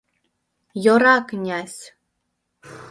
[0.83, 1.79] —Йӧра, князь!